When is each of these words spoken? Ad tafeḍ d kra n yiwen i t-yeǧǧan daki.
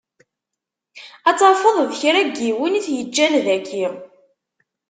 Ad 1.29 1.35
tafeḍ 1.39 1.77
d 1.89 1.91
kra 1.99 2.21
n 2.27 2.35
yiwen 2.45 2.77
i 2.79 2.81
t-yeǧǧan 2.85 3.33
daki. 3.45 3.85